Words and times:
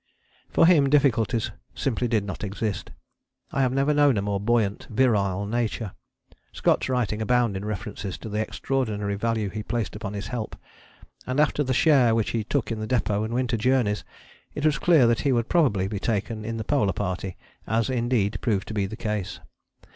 For 0.49 0.65
him 0.65 0.89
difficulties 0.89 1.51
simply 1.75 2.07
did 2.07 2.23
not 2.25 2.43
exist. 2.43 2.89
I 3.51 3.61
have 3.61 3.71
never 3.71 3.93
known 3.93 4.17
a 4.17 4.21
more 4.23 4.39
buoyant, 4.39 4.87
virile 4.89 5.45
nature. 5.45 5.91
Scott's 6.51 6.89
writings 6.89 7.21
abound 7.21 7.55
in 7.55 7.63
references 7.63 8.17
to 8.17 8.27
the 8.29 8.39
extraordinary 8.39 9.13
value 9.13 9.49
he 9.51 9.61
placed 9.61 9.95
upon 9.95 10.13
his 10.13 10.25
help, 10.29 10.55
and 11.27 11.39
after 11.39 11.61
the 11.63 11.71
share 11.71 12.15
which 12.15 12.31
he 12.31 12.43
took 12.43 12.71
in 12.71 12.79
the 12.79 12.87
Depôt 12.87 13.23
and 13.23 13.35
Winter 13.35 13.57
Journeys 13.57 14.03
it 14.55 14.65
was 14.65 14.79
clear 14.79 15.05
that 15.05 15.19
he 15.21 15.31
would 15.31 15.49
probably 15.49 15.87
be 15.87 15.99
taken 15.99 16.43
in 16.45 16.57
the 16.57 16.63
Polar 16.63 16.93
Party, 16.93 17.37
as 17.67 17.87
indeed 17.87 18.39
proved 18.41 18.67
to 18.69 18.73
be 18.73 18.87
the 18.87 18.97
case. 18.97 19.39